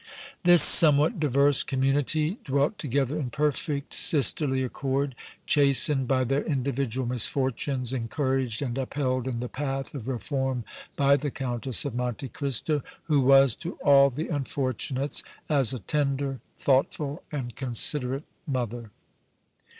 This 0.43 0.63
somewhat 0.63 1.19
diverse 1.19 1.61
community 1.61 2.39
dwelt 2.43 2.79
together 2.79 3.19
in 3.19 3.29
perfect 3.29 3.93
sisterly 3.93 4.63
accord, 4.63 5.13
chastened 5.45 6.07
by 6.07 6.23
their 6.23 6.43
individual 6.43 7.05
misfortunes, 7.05 7.93
encouraged 7.93 8.63
and 8.63 8.79
upheld 8.79 9.27
in 9.27 9.41
the 9.41 9.47
path 9.47 9.93
of 9.93 10.07
reform 10.07 10.63
by 10.95 11.17
the 11.17 11.29
Countess 11.29 11.85
of 11.85 11.93
Monte 11.93 12.29
Cristo, 12.29 12.81
who 13.03 13.21
was 13.21 13.53
to 13.57 13.73
all 13.83 14.09
the 14.09 14.29
unfortunates 14.29 15.21
as 15.47 15.71
a 15.71 15.77
tender, 15.77 16.39
thoughtful 16.57 17.21
and 17.31 17.55
considerate 17.55 18.23
mother. 18.47 18.89